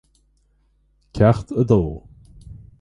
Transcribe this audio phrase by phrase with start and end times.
[1.15, 1.81] Ceacht a Dó